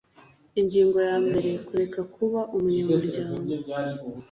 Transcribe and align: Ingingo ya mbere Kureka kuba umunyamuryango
Ingingo 0.59 0.97
ya 1.09 1.17
mbere 1.25 1.49
Kureka 1.65 2.01
kuba 2.13 2.39
umunyamuryango 2.55 3.35